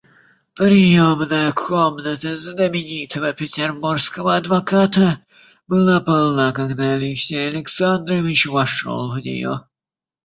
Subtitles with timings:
[0.55, 5.19] Приемная комната знаменитого петербургского адвоката
[5.67, 9.61] была полна, когда Алексей Александрович вошел в нее.